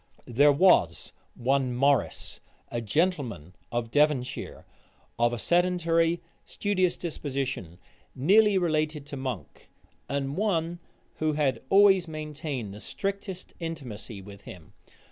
There 0.25 0.51
was 0.51 1.13
one 1.35 1.75
Morrice, 1.75 2.39
a 2.71 2.81
gentleman 2.81 3.55
of 3.71 3.91
Devonshire, 3.91 4.65
of 5.19 5.31
a 5.31 5.37
sedentary, 5.37 6.23
studious 6.43 6.97
disposition, 6.97 7.77
nearly 8.15 8.57
related 8.57 9.05
to 9.05 9.15
Monk, 9.15 9.69
and 10.09 10.35
one 10.35 10.79
who 11.17 11.33
had 11.33 11.61
always 11.69 12.07
maintained 12.07 12.73
the 12.73 12.79
strictest 12.79 13.53
intimacy 13.59 14.23
with 14.23 14.41
him. 14.41 14.73